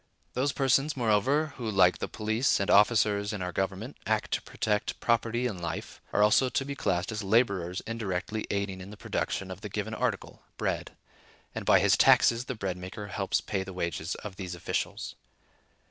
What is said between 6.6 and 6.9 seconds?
be